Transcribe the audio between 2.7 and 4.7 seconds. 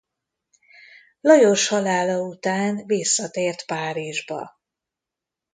visszatért Párizsba.